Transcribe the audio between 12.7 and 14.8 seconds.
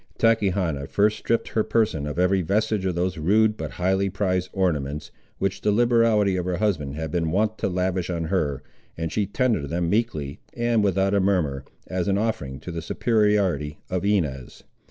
the superiority of Inez.